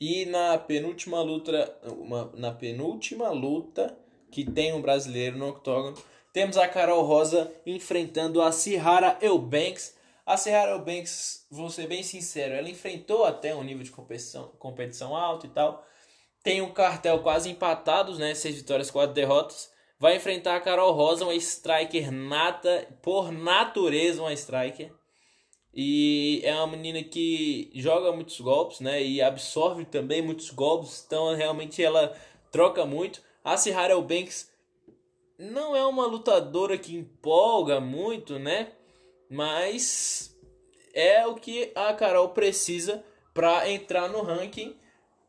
E 0.00 0.24
na 0.26 0.56
penúltima 0.56 1.20
luta, 1.20 1.76
uma, 1.84 2.30
na 2.36 2.52
penúltima 2.52 3.30
luta, 3.30 3.98
que 4.30 4.44
tem 4.44 4.72
um 4.72 4.80
brasileiro 4.80 5.36
no 5.36 5.48
octógono. 5.48 5.96
Temos 6.32 6.56
a 6.56 6.68
Carol 6.68 7.02
Rosa 7.02 7.52
enfrentando 7.66 8.40
a 8.40 8.52
Cihara 8.52 9.18
Eubanks. 9.20 9.97
A 10.28 10.36
Cihara 10.36 10.72
Eubanks, 10.72 11.46
vou 11.50 11.70
ser 11.70 11.86
bem 11.86 12.02
sincero, 12.02 12.52
ela 12.52 12.68
enfrentou 12.68 13.24
até 13.24 13.54
um 13.54 13.62
nível 13.62 13.82
de 13.82 13.90
competição, 13.90 14.48
competição 14.58 15.16
alto 15.16 15.46
e 15.46 15.48
tal. 15.48 15.82
Tem 16.42 16.60
um 16.60 16.70
cartel 16.70 17.22
quase 17.22 17.48
empatados, 17.48 18.18
né? 18.18 18.34
Seis 18.34 18.56
vitórias, 18.56 18.90
quatro 18.90 19.14
derrotas. 19.14 19.72
Vai 19.98 20.16
enfrentar 20.16 20.56
a 20.56 20.60
Carol 20.60 20.92
Rosa, 20.92 21.24
uma 21.24 21.34
striker 21.34 22.12
nata, 22.12 22.86
por 23.00 23.32
natureza 23.32 24.20
uma 24.20 24.34
striker. 24.34 24.92
E 25.72 26.42
é 26.44 26.54
uma 26.56 26.66
menina 26.66 27.02
que 27.02 27.70
joga 27.74 28.12
muitos 28.12 28.38
golpes, 28.38 28.80
né? 28.80 29.02
E 29.02 29.22
absorve 29.22 29.86
também 29.86 30.20
muitos 30.20 30.50
golpes. 30.50 31.02
Então 31.06 31.34
realmente 31.34 31.82
ela 31.82 32.14
troca 32.52 32.84
muito. 32.84 33.22
A 33.42 33.56
Cihara 33.56 33.94
Eubanks 33.94 34.52
não 35.38 35.74
é 35.74 35.86
uma 35.86 36.04
lutadora 36.04 36.76
que 36.76 36.94
empolga 36.94 37.80
muito, 37.80 38.38
né? 38.38 38.74
Mas 39.30 40.36
é 40.94 41.26
o 41.26 41.34
que 41.34 41.70
a 41.74 41.92
Carol 41.94 42.30
precisa 42.30 43.04
para 43.34 43.70
entrar 43.70 44.08
no 44.08 44.22
ranking 44.22 44.74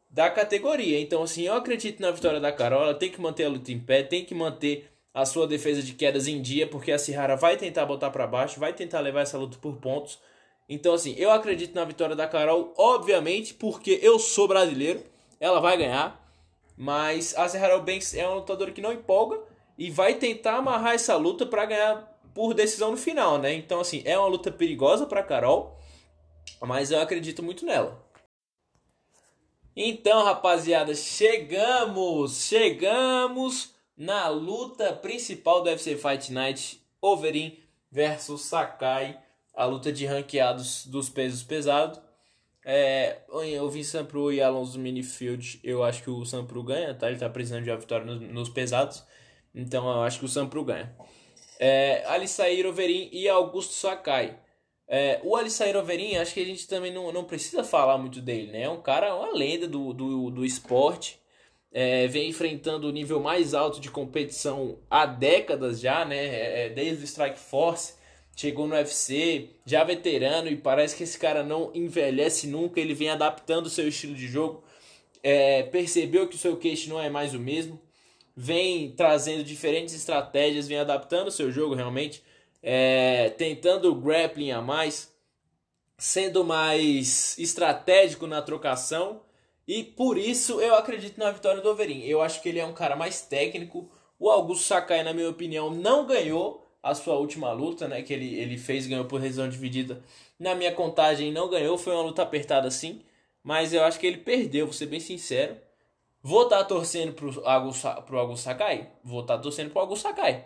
da 0.09 0.29
categoria. 0.29 0.99
Então, 0.99 1.21
assim, 1.21 1.43
eu 1.43 1.53
acredito 1.53 2.01
na 2.01 2.11
vitória 2.11 2.39
da 2.39 2.51
Carol. 2.51 2.83
Ela 2.83 2.95
tem 2.95 3.11
que 3.11 3.21
manter 3.21 3.45
a 3.45 3.49
luta 3.49 3.71
em 3.71 3.79
pé, 3.79 4.03
tem 4.03 4.25
que 4.25 4.33
manter 4.33 4.89
a 5.13 5.25
sua 5.25 5.47
defesa 5.47 5.81
de 5.81 5.93
quedas 5.93 6.27
em 6.27 6.41
dia, 6.41 6.67
porque 6.67 6.91
a 6.91 6.97
Cihara 6.97 7.35
vai 7.35 7.57
tentar 7.57 7.85
botar 7.85 8.09
para 8.09 8.27
baixo, 8.27 8.59
vai 8.59 8.73
tentar 8.73 8.99
levar 8.99 9.21
essa 9.21 9.37
luta 9.37 9.57
por 9.59 9.77
pontos. 9.77 10.19
Então, 10.67 10.93
assim, 10.93 11.15
eu 11.17 11.31
acredito 11.31 11.73
na 11.73 11.83
vitória 11.83 12.15
da 12.15 12.27
Carol, 12.27 12.73
obviamente, 12.77 13.53
porque 13.53 13.99
eu 14.01 14.19
sou 14.19 14.47
brasileiro. 14.47 15.03
Ela 15.39 15.59
vai 15.59 15.77
ganhar. 15.77 16.19
Mas 16.77 17.35
a 17.37 17.47
Zahara 17.47 17.77
Banks 17.79 18.13
é 18.13 18.27
um 18.27 18.35
lutador 18.35 18.71
que 18.71 18.81
não 18.81 18.93
empolga 18.93 19.39
e 19.77 19.91
vai 19.91 20.13
tentar 20.13 20.55
amarrar 20.55 20.93
essa 20.93 21.15
luta 21.17 21.45
para 21.45 21.65
ganhar 21.65 22.08
por 22.33 22.53
decisão 22.53 22.91
no 22.91 22.98
final, 22.98 23.38
né? 23.38 23.53
Então, 23.53 23.79
assim, 23.79 24.01
é 24.05 24.17
uma 24.17 24.27
luta 24.27 24.51
perigosa 24.51 25.05
para 25.05 25.24
Carol, 25.24 25.79
mas 26.62 26.91
eu 26.91 27.00
acredito 27.00 27.43
muito 27.43 27.65
nela. 27.65 28.03
Então, 29.75 30.24
rapaziada, 30.24 30.93
chegamos, 30.93 32.45
chegamos 32.45 33.74
na 33.95 34.27
luta 34.27 34.93
principal 34.93 35.62
do 35.62 35.69
UFC 35.69 35.95
Fight 35.95 36.31
Night, 36.31 36.81
Overeem 37.01 37.59
versus 37.91 38.41
Sakai, 38.41 39.19
a 39.53 39.65
luta 39.65 39.91
de 39.91 40.05
ranqueados 40.05 40.86
dos 40.86 41.09
pesos 41.09 41.43
pesados. 41.43 42.00
É, 42.65 43.21
eu 43.29 43.69
vi 43.69 43.83
Sampru 43.83 44.31
e 44.31 44.41
Alonso 44.41 44.77
Minifield, 44.77 45.59
eu 45.63 45.83
acho 45.83 46.03
que 46.03 46.09
o 46.09 46.25
Sampru 46.25 46.62
ganha, 46.62 46.93
tá? 46.93 47.09
Ele 47.09 47.19
tá 47.19 47.29
precisando 47.29 47.63
de 47.63 47.71
uma 47.71 47.77
vitória 47.77 48.05
nos, 48.05 48.21
nos 48.21 48.50
pesados, 48.50 49.03
então 49.55 49.89
eu 49.89 50.03
acho 50.03 50.19
que 50.19 50.25
o 50.25 50.29
Sampru 50.29 50.63
ganha. 50.63 50.93
É, 51.59 52.03
Alistair 52.07 52.65
Overeem 52.65 53.09
e 53.11 53.27
Augusto 53.27 53.73
Sakai. 53.73 54.39
É, 54.91 55.19
o 55.23 55.35
Alissair 55.35 55.77
Overin, 55.77 56.15
acho 56.15 56.33
que 56.33 56.41
a 56.41 56.45
gente 56.45 56.67
também 56.67 56.91
não, 56.91 57.11
não 57.11 57.23
precisa 57.23 57.63
falar 57.63 57.99
muito 57.99 58.19
dele, 58.19 58.51
né? 58.51 58.63
É 58.63 58.69
um 58.69 58.81
cara, 58.81 59.15
uma 59.15 59.31
lenda 59.31 59.67
do, 59.67 59.93
do, 59.93 60.31
do 60.31 60.43
esporte. 60.43 61.19
É, 61.71 62.07
vem 62.07 62.29
enfrentando 62.29 62.87
o 62.87 62.91
nível 62.91 63.19
mais 63.19 63.53
alto 63.53 63.79
de 63.79 63.91
competição 63.91 64.79
há 64.89 65.05
décadas 65.05 65.79
já, 65.79 66.03
né? 66.03 66.17
É, 66.17 66.65
é 66.65 66.69
desde 66.69 67.03
o 67.03 67.05
Strike 67.05 67.37
Force, 67.37 67.93
chegou 68.35 68.65
no 68.65 68.73
UFC, 68.73 69.49
já 69.63 69.83
veterano, 69.83 70.47
e 70.49 70.57
parece 70.57 70.95
que 70.95 71.03
esse 71.03 71.19
cara 71.19 71.43
não 71.43 71.71
envelhece 71.75 72.47
nunca. 72.47 72.79
Ele 72.79 72.95
vem 72.95 73.09
adaptando 73.09 73.67
o 73.67 73.69
seu 73.69 73.87
estilo 73.87 74.15
de 74.15 74.27
jogo, 74.27 74.63
é, 75.21 75.61
percebeu 75.63 76.27
que 76.27 76.35
o 76.35 76.39
seu 76.39 76.57
queixo 76.57 76.89
não 76.89 76.99
é 76.99 77.11
mais 77.11 77.35
o 77.35 77.39
mesmo, 77.39 77.79
vem 78.41 78.91
trazendo 78.91 79.43
diferentes 79.43 79.93
estratégias, 79.93 80.65
vem 80.65 80.79
adaptando 80.79 81.27
o 81.27 81.31
seu 81.31 81.51
jogo 81.51 81.75
realmente 81.75 82.24
é, 82.63 83.31
tentando 83.31 83.93
grappling 83.93 84.51
a 84.51 84.62
mais, 84.62 85.13
sendo 85.98 86.46
mais 86.46 87.38
estratégico 87.38 88.25
na 88.25 88.41
trocação. 88.41 89.24
E 89.67 89.84
por 89.84 90.17
isso 90.17 90.62
eu 90.62 90.74
acredito 90.75 91.17
na 91.17 91.31
vitória 91.31 91.62
do 91.62 91.69
Overeem. 91.69 92.05
Eu 92.05 92.22
acho 92.22 92.41
que 92.41 92.48
ele 92.48 92.60
é 92.60 92.65
um 92.65 92.74
cara 92.74 92.96
mais 92.96 93.22
técnico. 93.22 93.91
O 94.17 94.29
Augusto 94.29 94.63
Sakai, 94.63 95.03
na 95.03 95.13
minha 95.13 95.29
opinião, 95.29 95.69
não 95.69 96.08
ganhou 96.08 96.65
a 96.81 96.96
sua 96.96 97.15
última 97.17 97.51
luta, 97.51 97.89
né? 97.89 98.01
Que 98.01 98.13
ele, 98.13 98.39
ele 98.39 98.58
fez, 98.58 98.88
ganhou 98.88 99.03
por 99.03 99.19
decisão 99.19 99.50
dividida. 99.50 100.01
Na 100.39 100.55
minha 100.55 100.72
contagem, 100.72 101.34
não 101.34 101.50
ganhou. 101.50 101.77
Foi 101.77 101.93
uma 101.93 102.03
luta 102.03 102.24
apertada 102.24 102.72
sim. 102.72 103.01
Mas 103.43 103.74
eu 103.74 103.84
acho 103.84 104.00
que 104.00 104.08
ele 104.08 104.17
perdeu, 104.19 104.65
vou 104.65 104.74
ser 104.74 104.86
bem 104.86 105.01
sincero. 105.01 105.58
Vou 106.21 106.43
estar 106.43 106.57
tá 106.57 106.63
torcendo 106.65 107.13
pro 107.13 107.47
Augusto, 107.47 107.88
pro 108.05 108.38
Sakai? 108.38 108.91
Vou 109.03 109.21
estar 109.21 109.38
tá 109.38 109.43
torcendo 109.43 109.69
pro 109.71 109.79
Augusto 109.79 110.03
Sakai. 110.03 110.45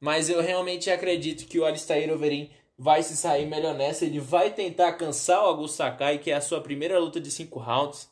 Mas 0.00 0.30
eu 0.30 0.40
realmente 0.40 0.90
acredito 0.90 1.46
que 1.46 1.58
o 1.58 1.64
Alistair 1.64 2.10
Overeem 2.12 2.50
vai 2.78 3.02
se 3.02 3.14
sair 3.14 3.46
melhor 3.46 3.74
nessa. 3.74 4.06
Ele 4.06 4.18
vai 4.18 4.50
tentar 4.50 4.94
cansar 4.94 5.42
o 5.42 5.48
Augusto 5.48 5.76
Sakai, 5.76 6.18
que 6.18 6.30
é 6.30 6.34
a 6.34 6.40
sua 6.40 6.62
primeira 6.62 6.98
luta 6.98 7.20
de 7.20 7.30
5 7.30 7.58
rounds. 7.58 8.08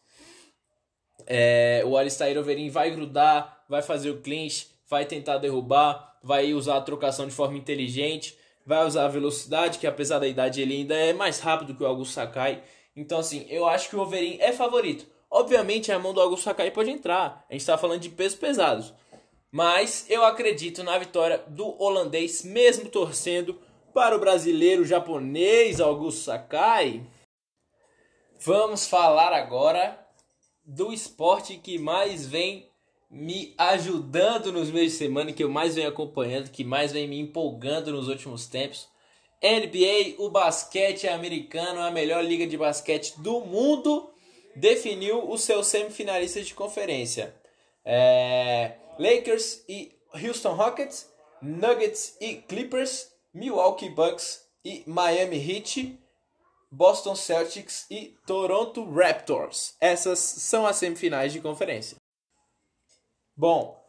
É, 1.27 1.83
o 1.87 1.97
Alistair 1.97 2.37
Overeem 2.39 2.69
vai 2.69 2.91
grudar, 2.91 3.65
vai 3.69 3.81
fazer 3.81 4.11
o 4.11 4.21
clinch, 4.21 4.69
vai 4.89 5.07
tentar 5.07 5.39
derrubar, 5.39 6.19
vai 6.23 6.53
usar 6.53 6.77
a 6.77 6.83
trocação 6.83 7.27
de 7.27 7.35
forma 7.35 7.57
inteligente, 7.57 8.37
vai 8.67 8.87
usar 8.87 9.07
a 9.07 9.09
velocidade, 9.09 9.79
que 9.79 9.87
apesar 9.87 10.19
da 10.19 10.29
idade 10.29 10.61
ele 10.61 10.75
ainda 10.75 10.95
é 10.95 11.15
mais 11.15 11.41
rápido 11.41 11.75
que 11.75 11.83
o 11.83 11.87
Augusto 11.87 12.13
Sakai. 12.13 12.63
Então 12.95 13.19
assim, 13.19 13.47
eu 13.49 13.67
acho 13.67 13.89
que 13.89 13.97
o 13.97 14.01
Overeem 14.01 14.39
é 14.41 14.53
favorito. 14.53 15.07
Obviamente 15.31 15.93
a 15.93 15.99
mão 15.99 16.15
do 16.15 16.21
Augusto 16.21 16.45
Sakai 16.45 16.71
pode 16.71 16.91
entrar. 16.91 17.45
A 17.49 17.53
gente 17.53 17.61
está 17.61 17.77
falando 17.77 18.01
de 18.01 18.09
pesos 18.09 18.39
pesados. 18.39 18.95
Mas 19.51 20.07
eu 20.09 20.25
acredito 20.25 20.83
na 20.83 20.99
vitória 20.99 21.43
do 21.49 21.81
holandês, 21.83 22.43
mesmo 22.45 22.89
torcendo 22.89 23.59
para 23.95 24.15
o 24.15 24.21
brasileiro 24.21 24.85
japonês 24.85 25.81
Augusto 25.81 26.21
Sakai. 26.21 27.07
Vamos 28.41 28.87
falar 28.87 29.33
agora 29.33 29.99
do 30.65 30.93
esporte 30.93 31.57
que 31.57 31.79
mais 31.79 32.27
vem 32.27 32.69
me 33.11 33.55
ajudando 33.57 34.53
nos 34.53 34.71
meses 34.71 34.93
de 34.93 34.99
semana, 34.99 35.33
que 35.33 35.43
eu 35.43 35.49
mais 35.49 35.75
venho 35.75 35.89
acompanhando, 35.89 36.51
que 36.51 36.63
mais 36.63 36.93
vem 36.93 37.09
me 37.09 37.19
empolgando 37.19 37.91
nos 37.91 38.07
últimos 38.07 38.47
tempos. 38.47 38.87
NBA, 39.43 40.17
o 40.19 40.29
basquete 40.29 41.09
americano, 41.09 41.81
a 41.81 41.91
melhor 41.91 42.23
liga 42.25 42.47
de 42.47 42.57
basquete 42.57 43.15
do 43.19 43.41
mundo, 43.41 44.11
definiu 44.59 45.31
os 45.31 45.43
seus 45.43 45.67
semifinalistas 45.67 46.47
de 46.47 46.55
conferência. 46.55 47.35
É... 47.85 48.75
Lakers 48.99 49.65
e 49.69 49.97
Houston 50.13 50.55
Rockets, 50.55 51.09
Nuggets 51.41 52.17
e 52.21 52.35
Clippers, 52.35 53.13
Milwaukee 53.33 53.91
Bucks 53.91 54.43
e 54.65 54.83
Miami 54.87 55.39
Heat, 55.39 55.99
Boston 56.71 57.15
Celtics 57.15 57.87
e 57.91 58.17
Toronto 58.27 58.85
Raptors. 58.91 59.77
Essas 59.81 60.19
são 60.19 60.67
as 60.67 60.77
semifinais 60.77 61.33
de 61.33 61.41
conferência. 61.41 61.97
Bom, 63.37 63.81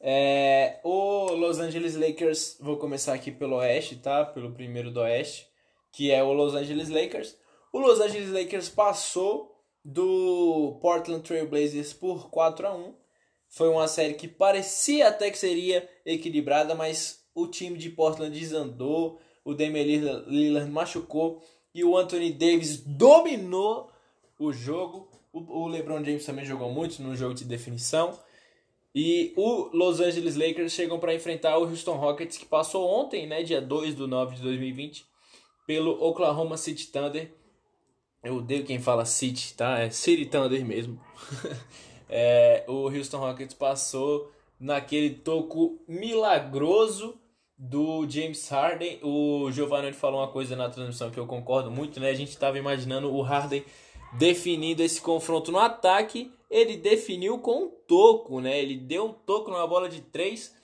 é, 0.00 0.80
o 0.82 1.32
Los 1.32 1.58
Angeles 1.58 1.94
Lakers, 1.94 2.56
vou 2.58 2.78
começar 2.78 3.12
aqui 3.12 3.30
pelo 3.30 3.56
Oeste, 3.56 3.96
tá? 3.96 4.24
Pelo 4.24 4.52
primeiro 4.52 4.90
do 4.90 5.00
Oeste, 5.00 5.46
que 5.92 6.10
é 6.10 6.22
o 6.22 6.32
Los 6.32 6.54
Angeles 6.54 6.88
Lakers. 6.88 7.36
O 7.72 7.78
Los 7.78 8.00
Angeles 8.00 8.30
Lakers 8.30 8.68
passou 8.68 9.53
do 9.84 10.78
Portland 10.80 11.22
Trail 11.22 11.48
Blazers 11.48 11.92
por 11.92 12.30
4 12.30 12.66
a 12.66 12.74
1 12.74 12.94
foi 13.48 13.68
uma 13.68 13.86
série 13.86 14.14
que 14.14 14.26
parecia 14.26 15.08
até 15.08 15.30
que 15.30 15.38
seria 15.38 15.88
equilibrada, 16.04 16.74
mas 16.74 17.24
o 17.34 17.46
time 17.46 17.78
de 17.78 17.90
Portland 17.90 18.36
desandou, 18.36 19.20
o 19.44 19.54
Damian 19.54 19.84
Lillard 20.26 20.70
machucou 20.70 21.42
e 21.74 21.84
o 21.84 21.96
Anthony 21.96 22.32
Davis 22.32 22.78
dominou 22.78 23.90
o 24.38 24.52
jogo. 24.52 25.08
O 25.32 25.66
LeBron 25.68 26.04
James 26.04 26.24
também 26.24 26.44
jogou 26.44 26.70
muito 26.70 27.02
no 27.02 27.14
jogo 27.14 27.34
de 27.34 27.44
definição. 27.44 28.18
E 28.94 29.32
o 29.36 29.70
Los 29.76 30.00
Angeles 30.00 30.36
Lakers 30.36 30.72
chegam 30.72 31.00
para 31.00 31.14
enfrentar 31.14 31.58
o 31.58 31.64
Houston 31.64 31.96
Rockets, 31.96 32.38
que 32.38 32.46
passou 32.46 32.88
ontem, 32.88 33.26
né, 33.26 33.42
dia 33.42 33.60
2 33.60 33.96
de 33.96 34.06
9 34.06 34.36
de 34.36 34.42
2020, 34.42 35.04
pelo 35.66 36.00
Oklahoma 36.00 36.56
City 36.56 36.86
Thunder. 36.86 37.32
Eu 38.24 38.36
odeio 38.36 38.64
quem 38.64 38.80
fala 38.80 39.04
City, 39.04 39.52
tá? 39.54 39.80
É 39.80 39.90
City 39.90 40.24
Thunder 40.24 40.64
mesmo. 40.64 40.98
é, 42.08 42.64
o 42.66 42.88
Houston 42.88 43.18
Rockets 43.18 43.54
passou 43.54 44.32
naquele 44.58 45.10
toco 45.10 45.78
milagroso 45.86 47.20
do 47.58 48.08
James 48.08 48.48
Harden. 48.48 48.98
O 49.02 49.50
Giovanni 49.52 49.92
falou 49.92 50.20
uma 50.20 50.28
coisa 50.28 50.56
na 50.56 50.70
transmissão 50.70 51.10
que 51.10 51.20
eu 51.20 51.26
concordo 51.26 51.70
muito, 51.70 52.00
né? 52.00 52.08
A 52.08 52.14
gente 52.14 52.30
estava 52.30 52.58
imaginando 52.58 53.12
o 53.12 53.20
Harden 53.20 53.62
definindo 54.14 54.82
esse 54.82 55.02
confronto 55.02 55.52
no 55.52 55.58
ataque. 55.58 56.32
Ele 56.50 56.78
definiu 56.78 57.38
com 57.40 57.64
um 57.64 57.68
toco, 57.86 58.40
né? 58.40 58.58
Ele 58.58 58.76
deu 58.76 59.04
um 59.06 59.12
toco 59.12 59.50
numa 59.50 59.66
bola 59.66 59.86
de 59.86 60.00
três 60.00 60.56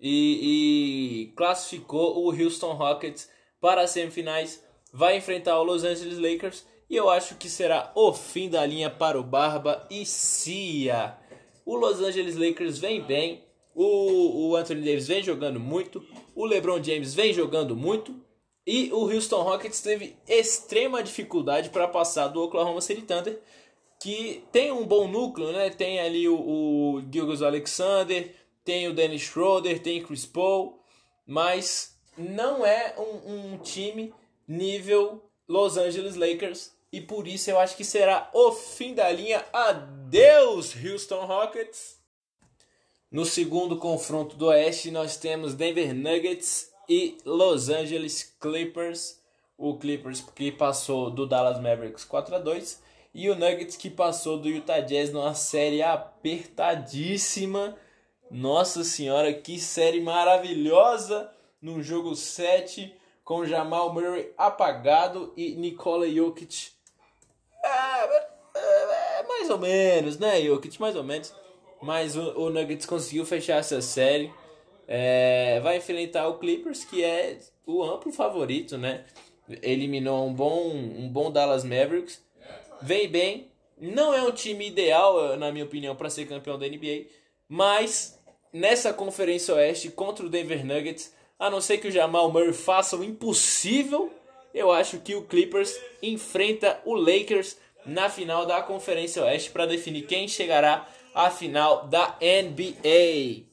e, 0.00 1.26
e 1.30 1.32
classificou 1.34 2.24
o 2.24 2.30
Houston 2.30 2.74
Rockets 2.74 3.28
para 3.60 3.82
as 3.82 3.90
semifinais. 3.90 4.62
Vai 4.92 5.16
enfrentar 5.16 5.58
o 5.58 5.64
Los 5.64 5.82
Angeles 5.82 6.18
Lakers 6.18 6.64
e 6.88 6.96
eu 6.96 7.10
acho 7.10 7.34
que 7.36 7.48
será 7.48 7.92
o 7.94 8.12
fim 8.12 8.48
da 8.48 8.64
linha 8.64 8.88
para 8.88 9.18
o 9.18 9.22
Barba 9.22 9.86
e 9.90 10.06
Cia. 10.06 11.16
O 11.64 11.76
Los 11.76 12.00
Angeles 12.00 12.36
Lakers 12.36 12.78
vem 12.78 13.02
bem, 13.02 13.44
o, 13.74 14.48
o 14.48 14.56
Anthony 14.56 14.80
Davis 14.80 15.06
vem 15.06 15.22
jogando 15.22 15.60
muito, 15.60 16.04
o 16.34 16.46
LeBron 16.46 16.82
James 16.82 17.14
vem 17.14 17.32
jogando 17.32 17.76
muito 17.76 18.14
e 18.66 18.90
o 18.92 19.04
Houston 19.10 19.42
Rockets 19.42 19.80
teve 19.80 20.16
extrema 20.26 21.02
dificuldade 21.02 21.70
para 21.70 21.86
passar 21.86 22.28
do 22.28 22.42
Oklahoma 22.42 22.80
City 22.80 23.02
Thunder, 23.02 23.38
que 24.00 24.44
tem 24.50 24.72
um 24.72 24.86
bom 24.86 25.08
núcleo, 25.08 25.52
né? 25.52 25.70
Tem 25.70 26.00
ali 26.00 26.28
o, 26.28 26.36
o 26.36 27.02
Gilgos 27.12 27.42
Alexander, 27.42 28.34
tem 28.64 28.88
o 28.88 28.94
Dennis 28.94 29.22
Schroeder, 29.22 29.82
tem 29.82 30.02
Chris 30.02 30.24
Paul, 30.24 30.82
mas 31.26 31.98
não 32.16 32.64
é 32.64 32.94
um, 32.98 33.54
um 33.54 33.58
time 33.58 34.12
nível 34.46 35.22
Los 35.46 35.76
Angeles 35.76 36.14
Lakers 36.16 36.77
e 36.92 37.00
por 37.00 37.28
isso 37.28 37.50
eu 37.50 37.58
acho 37.58 37.76
que 37.76 37.84
será 37.84 38.30
o 38.32 38.52
fim 38.52 38.94
da 38.94 39.10
linha. 39.10 39.44
Adeus, 39.52 40.74
Houston 40.74 41.24
Rockets! 41.26 41.98
No 43.10 43.24
segundo 43.24 43.76
confronto 43.76 44.36
do 44.36 44.46
Oeste, 44.46 44.90
nós 44.90 45.16
temos 45.16 45.54
Denver 45.54 45.94
Nuggets 45.94 46.70
e 46.88 47.18
Los 47.24 47.68
Angeles 47.68 48.34
Clippers. 48.40 49.18
O 49.56 49.76
Clippers 49.76 50.20
que 50.20 50.52
passou 50.52 51.10
do 51.10 51.26
Dallas 51.26 51.60
Mavericks 51.60 52.04
4 52.04 52.36
a 52.36 52.38
2 52.38 52.82
e 53.14 53.28
o 53.28 53.34
Nuggets 53.34 53.76
que 53.76 53.90
passou 53.90 54.38
do 54.38 54.48
Utah 54.48 54.80
Jazz 54.80 55.12
numa 55.12 55.34
série 55.34 55.82
apertadíssima. 55.82 57.76
Nossa 58.30 58.84
senhora, 58.84 59.32
que 59.32 59.58
série 59.58 60.00
maravilhosa! 60.00 61.30
No 61.60 61.82
jogo 61.82 62.14
7, 62.14 62.94
com 63.24 63.44
Jamal 63.44 63.92
Murray 63.92 64.32
apagado 64.38 65.32
e 65.36 65.56
Nikola 65.56 66.08
Jokic 66.08 66.77
é, 67.78 68.58
é, 68.58 69.20
é, 69.20 69.22
mais 69.26 69.50
ou 69.50 69.58
menos, 69.58 70.18
né, 70.18 70.40
Jokic? 70.42 70.80
Mais 70.80 70.96
ou 70.96 71.04
menos. 71.04 71.34
Mas 71.80 72.16
o, 72.16 72.38
o 72.38 72.50
Nuggets 72.50 72.86
conseguiu 72.86 73.24
fechar 73.24 73.58
essa 73.58 73.80
série. 73.80 74.32
É, 74.86 75.60
vai 75.60 75.76
enfrentar 75.76 76.28
o 76.28 76.38
Clippers, 76.38 76.84
que 76.84 77.04
é 77.04 77.38
o 77.66 77.82
amplo 77.82 78.12
favorito, 78.12 78.78
né? 78.78 79.04
Eliminou 79.62 80.26
um 80.26 80.34
bom, 80.34 80.70
um 80.70 81.08
bom 81.08 81.30
Dallas 81.30 81.64
Mavericks. 81.64 82.22
Vem 82.80 83.08
bem, 83.08 83.50
Não 83.76 84.14
é 84.14 84.22
um 84.22 84.32
time 84.32 84.66
ideal, 84.66 85.36
na 85.36 85.52
minha 85.52 85.64
opinião, 85.64 85.94
para 85.94 86.10
ser 86.10 86.26
campeão 86.26 86.58
da 86.58 86.66
NBA, 86.66 87.06
mas 87.48 88.18
nessa 88.52 88.92
Conferência 88.92 89.54
Oeste 89.54 89.90
contra 89.90 90.24
o 90.24 90.28
Denver 90.28 90.64
Nuggets, 90.64 91.12
a 91.38 91.50
não 91.50 91.60
ser 91.60 91.78
que 91.78 91.88
o 91.88 91.90
Jamal 91.90 92.30
Murray 92.30 92.52
faça 92.52 92.96
o 92.96 93.04
impossível, 93.04 94.12
eu 94.52 94.72
acho 94.72 94.98
que 95.00 95.14
o 95.14 95.22
Clippers 95.22 95.78
enfrenta 96.02 96.80
o 96.84 96.94
Lakers 96.94 97.56
na 97.88 98.10
final 98.10 98.44
da 98.44 98.62
Conferência 98.62 99.24
Oeste 99.24 99.50
para 99.50 99.66
definir 99.66 100.02
quem 100.02 100.28
chegará 100.28 100.86
à 101.14 101.30
final 101.30 101.86
da 101.86 102.16
NBA. 102.20 103.46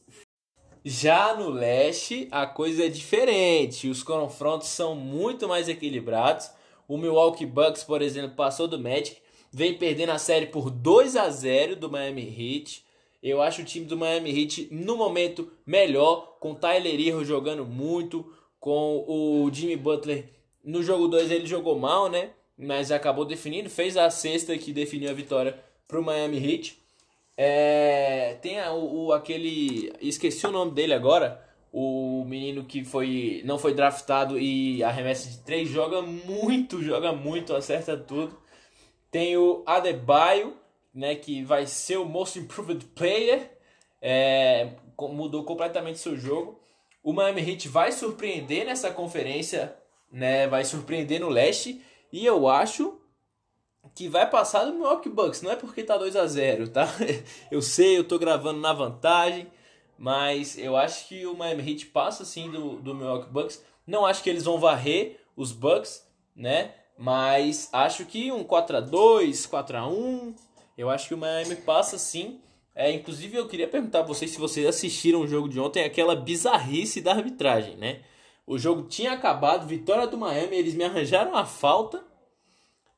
Já 0.84 1.34
no 1.36 1.50
leste, 1.50 2.27
a 2.30 2.46
coisa 2.46 2.86
é 2.86 2.89
diferente. 2.89 3.89
Os 3.89 4.04
confrontos 4.04 4.68
são 4.68 4.94
muito 4.94 5.48
mais 5.48 5.70
equilibrados. 5.70 6.51
O 6.88 6.98
Milwaukee 6.98 7.46
Bucks, 7.46 7.84
por 7.84 8.01
exemplo, 8.01 8.36
passou 8.36 8.68
do 8.68 8.77
Magic, 8.77 9.18
vem 9.51 9.74
perdendo 9.74 10.12
a 10.12 10.20
série 10.20 10.48
por 10.48 10.70
2 10.70 11.15
a 11.15 11.30
0 11.30 11.75
do 11.75 11.89
Miami 11.89 12.22
Heat. 12.22 12.86
Eu 13.24 13.42
acho 13.42 13.62
o 13.62 13.65
time 13.65 13.86
do 13.86 13.98
Miami 13.98 14.30
Heat 14.30 14.68
no 14.70 14.96
momento 14.96 15.51
melhor, 15.65 16.38
com 16.39 16.54
Tyler 16.54 17.00
Hero 17.00 17.25
jogando 17.25 17.65
muito, 17.65 18.32
com 18.60 19.04
o 19.08 19.50
Jimmy 19.51 19.75
Butler 19.75 20.36
no 20.65 20.82
jogo 20.82 21.08
2 21.08 21.30
ele 21.32 21.46
jogou 21.46 21.77
mal, 21.77 22.10
né? 22.10 22.32
Mas 22.57 22.91
acabou 22.91 23.25
definindo, 23.25 23.69
fez 23.69 23.97
a 23.97 24.09
sexta 24.09 24.57
que 24.57 24.71
definiu 24.71 25.09
a 25.09 25.13
vitória 25.13 25.59
para 25.88 26.00
o 26.00 26.03
Miami 26.03 26.38
Heat. 26.38 26.81
É, 27.38 28.38
tem 28.41 28.59
o, 28.69 29.07
o, 29.07 29.13
aquele. 29.13 29.91
Esqueci 30.01 30.45
o 30.47 30.51
nome 30.51 30.71
dele 30.71 30.93
agora. 30.93 31.43
O 31.71 32.24
menino 32.25 32.63
que 32.63 32.85
foi 32.85 33.41
não 33.43 33.59
foi 33.59 33.74
draftado 33.74 34.39
e 34.39 34.81
arremessa 34.81 35.29
de 35.29 35.39
três 35.39 35.67
joga 35.67 36.01
muito, 36.01 36.81
joga 36.81 37.12
muito, 37.12 37.53
acerta 37.53 37.97
tudo. 37.97 38.39
Tem 39.12 39.35
o 39.35 39.62
Adebayo, 39.65 40.55
né, 40.93 41.15
que 41.15 41.43
vai 41.43 41.67
ser 41.67 41.97
o 41.97 42.05
Most 42.05 42.39
Improved 42.39 42.85
Player. 42.95 43.51
É, 44.01 44.69
mudou 44.97 45.43
completamente 45.43 46.00
seu 46.00 46.15
jogo. 46.15 46.62
O 47.03 47.12
Miami 47.12 47.41
Heat 47.41 47.67
vai 47.67 47.91
surpreender 47.91 48.65
nessa 48.65 48.89
conferência, 48.89 49.75
né? 50.12 50.47
Vai 50.47 50.63
surpreender 50.63 51.19
no 51.19 51.29
leste. 51.29 51.81
E 52.15 52.25
eu 52.25 52.48
acho 52.48 52.98
que 53.93 54.07
vai 54.07 54.29
passar 54.29 54.63
do 54.63 54.72
Milwaukee 54.72 55.10
Bucks. 55.10 55.41
Não 55.41 55.51
é 55.51 55.57
porque 55.57 55.84
tá 55.84 55.98
2 55.98 56.15
a 56.15 56.25
0 56.25 56.69
tá? 56.69 56.88
Eu 57.51 57.62
sei, 57.62 57.98
eu 57.98 58.05
tô 58.05 58.17
gravando 58.17 58.62
na 58.62 58.72
vantagem. 58.72 59.51
Mas 59.98 60.57
eu 60.57 60.77
acho 60.77 61.10
que 61.10 61.25
o 61.25 61.36
Miami 61.36 61.72
Heat 61.72 61.88
passa 61.88 62.24
sim 62.24 62.50
do, 62.50 62.77
do 62.77 62.95
Milwaukee 62.95 63.29
Bucks. 63.29 63.62
Não 63.86 64.05
acho 64.05 64.24
que 64.24 64.29
eles 64.29 64.45
vão 64.45 64.57
varrer 64.57 65.19
os 65.36 65.51
Bucks, 65.51 66.07
né? 66.34 66.74
Mas 66.98 67.67
acho 67.74 68.05
que 68.05 68.31
um 68.31 68.45
4 68.45 68.77
a 68.77 68.79
2 68.79 69.45
4 69.45 69.77
a 69.77 69.86
1 69.86 70.36
eu 70.77 70.89
acho 70.89 71.10
que 71.10 71.13
o 71.13 71.17
Miami 71.17 71.57
passa 71.57 71.98
sim. 71.98 72.39
É, 72.74 72.89
inclusive 72.91 73.36
eu 73.36 73.45
queria 73.45 73.67
perguntar 73.67 74.00
a 74.00 74.03
vocês 74.03 74.31
se 74.31 74.39
vocês 74.39 74.65
assistiram 74.65 75.19
o 75.19 75.27
jogo 75.27 75.50
de 75.50 75.60
ontem, 75.60 75.84
aquela 75.84 76.15
bizarrice 76.15 77.01
da 77.01 77.12
arbitragem, 77.12 77.75
né? 77.75 78.03
O 78.48 78.60
jogo 78.60 78.84
tinha 78.84 79.12
acabado, 79.12 79.67
vitória 79.67 80.07
do 80.07 80.17
Miami, 80.17 80.55
eles 80.55 80.75
me 80.75 80.86
arranjaram 80.86 81.36
a 81.36 81.45
falta. 81.45 82.04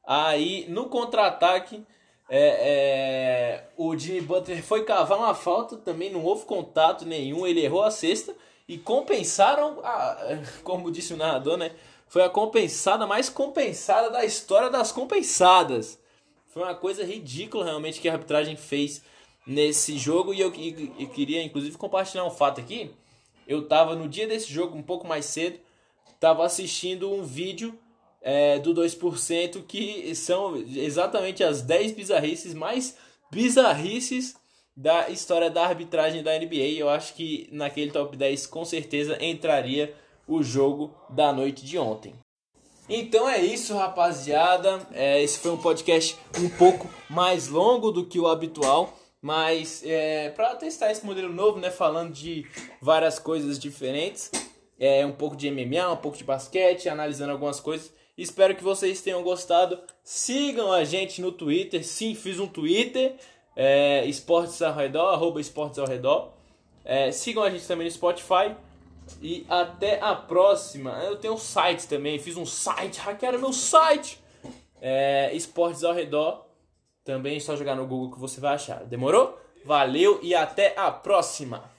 Aí 0.07 0.65
no 0.69 0.85
contra-ataque 0.85 1.85
é, 2.29 2.39
é, 2.39 3.69
o 3.75 3.95
Jimmy 3.97 4.21
Butler 4.21 4.63
foi 4.63 4.85
cavar 4.85 5.17
uma 5.17 5.35
falta, 5.35 5.75
também 5.75 6.09
não 6.09 6.23
houve 6.23 6.45
contato 6.45 7.05
nenhum, 7.05 7.45
ele 7.45 7.59
errou 7.59 7.83
a 7.83 7.91
cesta 7.91 8.33
e 8.69 8.77
compensaram, 8.77 9.81
a, 9.83 10.17
como 10.63 10.89
disse 10.89 11.13
o 11.13 11.17
narrador, 11.17 11.57
né? 11.57 11.73
Foi 12.07 12.23
a 12.23 12.29
compensada 12.29 13.05
mais 13.05 13.29
compensada 13.29 14.09
da 14.09 14.23
história 14.23 14.69
das 14.69 14.93
compensadas. 14.93 15.99
Foi 16.53 16.63
uma 16.63 16.73
coisa 16.73 17.03
ridícula 17.03 17.65
realmente 17.65 17.99
que 17.99 18.07
a 18.07 18.13
arbitragem 18.13 18.55
fez 18.55 19.03
nesse 19.45 19.97
jogo 19.97 20.33
e 20.33 20.39
eu, 20.39 20.53
eu 20.97 21.09
queria 21.09 21.43
inclusive 21.43 21.77
compartilhar 21.77 22.23
um 22.23 22.31
fato 22.31 22.61
aqui. 22.61 22.91
Eu 23.45 23.67
tava 23.67 23.93
no 23.93 24.07
dia 24.07 24.25
desse 24.25 24.51
jogo, 24.51 24.77
um 24.77 24.83
pouco 24.83 25.05
mais 25.05 25.25
cedo, 25.25 25.59
tava 26.17 26.45
assistindo 26.45 27.11
um 27.11 27.23
vídeo 27.23 27.77
é, 28.21 28.59
do 28.59 28.73
2% 28.73 29.63
que 29.67 30.13
são 30.15 30.55
exatamente 30.57 31.43
as 31.43 31.61
10 31.61 31.93
bizarrices 31.93 32.53
mais 32.53 32.97
bizarrices 33.31 34.35
da 34.75 35.09
história 35.09 35.49
da 35.49 35.65
arbitragem 35.65 36.21
da 36.21 36.37
NBA. 36.37 36.77
Eu 36.77 36.89
acho 36.89 37.13
que 37.15 37.49
naquele 37.51 37.91
top 37.91 38.15
10 38.15 38.47
com 38.47 38.63
certeza 38.63 39.17
entraria 39.23 39.93
o 40.27 40.43
jogo 40.43 40.93
da 41.09 41.31
noite 41.31 41.65
de 41.65 41.77
ontem. 41.77 42.13
Então 42.89 43.27
é 43.27 43.41
isso, 43.41 43.75
rapaziada. 43.75 44.79
É, 44.93 45.21
esse 45.21 45.39
foi 45.39 45.51
um 45.51 45.57
podcast 45.57 46.17
um 46.39 46.49
pouco 46.49 46.87
mais 47.09 47.47
longo 47.47 47.91
do 47.91 48.05
que 48.05 48.19
o 48.19 48.27
habitual, 48.27 48.97
mas 49.21 49.83
é, 49.85 50.29
para 50.29 50.55
testar 50.55 50.91
esse 50.91 51.05
modelo 51.05 51.33
novo, 51.33 51.59
né, 51.59 51.69
falando 51.69 52.13
de 52.13 52.45
várias 52.81 53.19
coisas 53.19 53.59
diferentes, 53.59 54.31
é 54.79 55.05
um 55.05 55.11
pouco 55.11 55.35
de 55.35 55.49
MMA, 55.51 55.91
um 55.91 55.97
pouco 55.97 56.17
de 56.17 56.23
basquete, 56.23 56.87
analisando 56.87 57.31
algumas 57.31 57.59
coisas. 57.59 57.91
Espero 58.17 58.55
que 58.55 58.63
vocês 58.63 58.99
tenham 59.01 59.21
gostado. 59.21 59.79
Sigam 60.03 60.71
a 60.71 60.83
gente 60.83 61.21
no 61.21 61.31
Twitter. 61.31 61.85
Sim, 61.85 62.15
fiz 62.15 62.39
um 62.39 62.47
Twitter. 62.47 63.15
É, 63.55 64.05
esportes 64.05 64.61
ao 64.61 64.73
redor, 64.73 65.09
arroba 65.09 65.39
esportes 65.39 65.77
ao 65.77 65.87
redor. 65.87 66.33
É, 66.83 67.11
sigam 67.11 67.43
a 67.43 67.49
gente 67.49 67.67
também 67.67 67.85
no 67.85 67.91
Spotify. 67.91 68.55
E 69.21 69.45
até 69.47 69.99
a 70.01 70.15
próxima. 70.15 70.91
Eu 71.03 71.17
tenho 71.17 71.35
um 71.35 71.37
site 71.37 71.87
também. 71.87 72.17
Fiz 72.17 72.35
um 72.37 72.45
site. 72.45 72.99
Hackearam 72.99 73.39
meu 73.39 73.53
site. 73.53 74.19
É, 74.81 75.31
esportes 75.33 75.83
ao 75.83 75.93
redor. 75.93 76.47
Também 77.03 77.37
é 77.37 77.39
só 77.39 77.55
jogar 77.55 77.75
no 77.75 77.85
Google 77.85 78.11
que 78.11 78.19
você 78.19 78.41
vai 78.41 78.55
achar. 78.55 78.83
Demorou? 78.83 79.39
Valeu 79.63 80.19
e 80.23 80.33
até 80.33 80.73
a 80.75 80.89
próxima. 80.89 81.76